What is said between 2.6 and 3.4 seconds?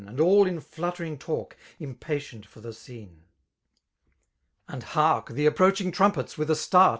^cene.